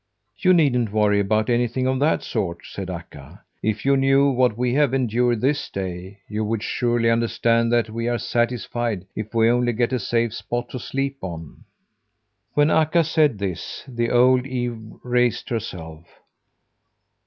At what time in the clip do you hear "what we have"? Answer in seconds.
4.31-4.95